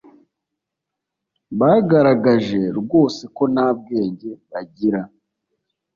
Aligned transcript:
bagaragaje 1.59 2.61
rwose 2.79 3.23
ko 3.35 3.43
nta 3.53 3.67
bwenge 3.79 4.29
bagira 4.49 5.01